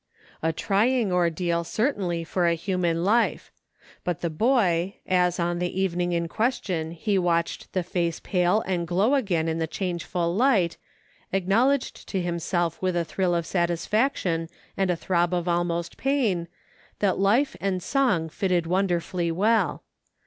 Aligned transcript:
A 0.41 0.51
trying 0.51 1.11
ordeal 1.11 1.63
certainly 1.63 2.23
for 2.23 2.47
a 2.47 2.55
human 2.55 3.03
life; 3.03 3.51
but 4.03 4.21
the 4.21 4.31
boy, 4.31 4.95
as 5.05 5.39
on 5.39 5.59
the 5.59 5.79
evening 5.79 6.11
in 6.11 6.27
question 6.27 6.89
he 6.89 7.19
watched 7.19 7.71
the 7.73 7.83
face 7.83 8.19
pale 8.19 8.61
and 8.61 8.87
glow 8.87 9.13
again 9.13 9.47
in 9.47 9.59
the 9.59 9.67
changeful 9.67 10.33
light, 10.33 10.77
acknowledged 11.31 12.07
to 12.09 12.19
him 12.19 12.39
self 12.39 12.81
with 12.81 12.95
a 12.95 13.05
thrill 13.05 13.35
of 13.35 13.45
satisfaction 13.45 14.49
and 14.75 14.89
a 14.89 14.95
throb 14.95 15.35
of 15.35 15.47
almost 15.47 15.97
pain, 15.97 16.47
that 16.97 17.19
life 17.19 17.55
and 17.61 17.83
song 17.83 18.27
fitted 18.27 18.65
wonderfully 18.65 19.31
well. 19.31 19.83